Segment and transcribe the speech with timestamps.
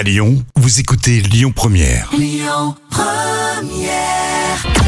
[0.00, 2.10] À Lyon, vous écoutez Lyon Première.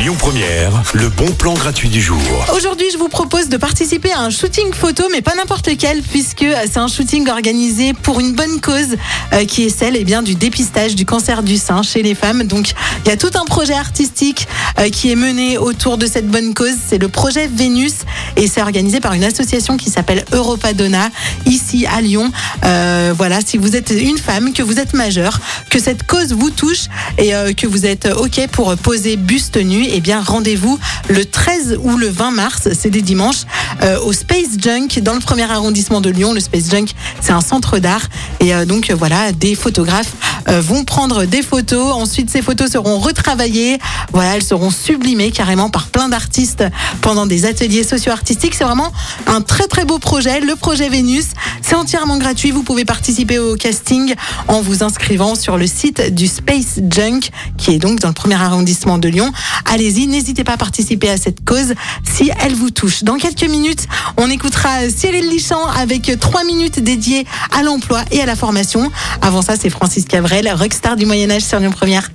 [0.03, 2.19] Lyon Première, le bon plan gratuit du jour.
[2.57, 6.45] Aujourd'hui, je vous propose de participer à un shooting photo, mais pas n'importe lequel, puisque
[6.65, 8.97] c'est un shooting organisé pour une bonne cause,
[9.33, 12.45] euh, qui est celle eh bien, du dépistage du cancer du sein chez les femmes.
[12.45, 12.73] Donc,
[13.05, 14.49] il y a tout un projet artistique
[14.81, 16.75] euh, qui est mené autour de cette bonne cause.
[16.89, 17.99] C'est le projet Vénus,
[18.37, 21.11] et c'est organisé par une association qui s'appelle Europadonna,
[21.47, 22.31] ici à Lyon.
[22.65, 25.41] Euh, voilà, si vous êtes une femme, que vous êtes majeure,
[25.71, 26.87] que cette cause vous touche
[27.19, 31.79] et euh, que vous êtes OK pour poser buste nu, eh bien, rendez-vous le 13
[31.83, 33.43] ou le 20 mars, c'est des dimanches,
[33.83, 36.33] euh, au Space Junk dans le premier arrondissement de Lyon.
[36.33, 36.87] Le Space Junk,
[37.21, 38.03] c'est un centre d'art.
[38.41, 40.13] Et euh, donc, voilà, des photographes
[40.49, 41.93] vont prendre des photos.
[41.93, 43.79] Ensuite, ces photos seront retravaillées.
[44.13, 46.65] Voilà, elles seront sublimées carrément par plein d'artistes
[47.01, 48.55] pendant des ateliers socio-artistiques.
[48.55, 48.93] C'est vraiment
[49.27, 50.41] un très très beau projet.
[50.41, 51.27] Le projet Vénus,
[51.63, 52.51] c'est entièrement gratuit.
[52.51, 54.15] Vous pouvez participer au casting
[54.49, 57.21] en vous inscrivant sur le site du Space Junk,
[57.57, 59.33] qui est donc dans le premier arrondissement de Lyon.
[59.71, 61.75] Allez-y, n'hésitez pas à participer à cette cause
[62.05, 63.05] si elle vous touche.
[63.05, 63.87] Dans quelques minutes,
[64.17, 68.91] on écoutera Cyril Lichamp avec trois minutes dédiées à l'emploi et à la formation.
[69.21, 72.11] Avant ça, c'est Francis Cabrel, rockstar du Moyen-Âge sur Lyon Première.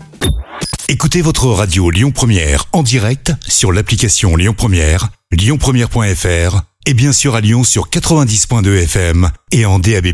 [0.87, 7.35] Écoutez votre radio Lyon Première en direct sur l'application Lyon Première, lyonpremière.fr et bien sûr
[7.35, 10.07] à Lyon sur 90.2 FM et en DAB+.